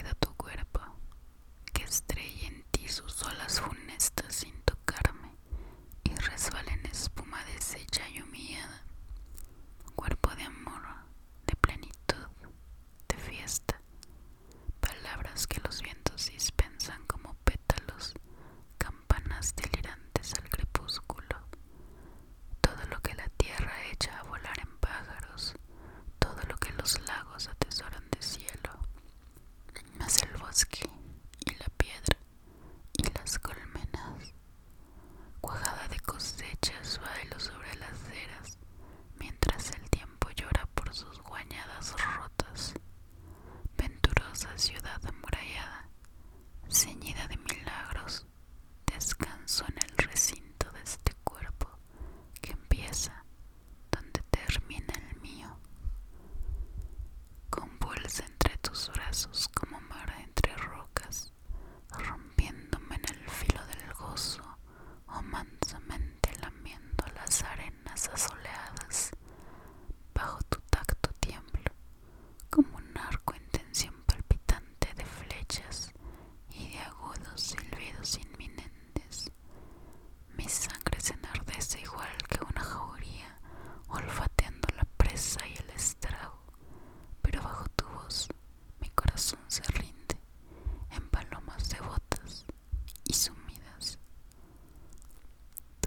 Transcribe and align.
tu 0.00 0.34
cuerpo, 0.36 0.80
que 1.74 1.82
estrelle 1.82 2.46
en 2.46 2.64
ti 2.70 2.88
sus 2.88 3.22
olas 3.24 3.60
funestas 3.60 4.34
sin 4.34 4.54
tocarme 4.62 5.36
y 6.02 6.14
resbale 6.14 6.72
en 6.72 6.86
espuma 6.86 7.44
deshecha 7.44 8.08
y 8.08 8.22
humillada. 8.22 8.86
Cuerpo 9.94 10.30
de 10.34 10.44
amor, 10.44 10.82
de 11.46 11.56
plenitud, 11.56 12.26
de 13.06 13.16
fiesta, 13.18 13.82
palabras 14.80 15.46
que 15.46 15.60
los 15.60 15.82
vientos 15.82 16.30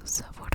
sabor 0.06 0.55